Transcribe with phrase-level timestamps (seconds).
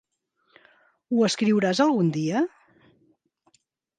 [1.17, 2.41] ¿Ho escriuràs, algun dia?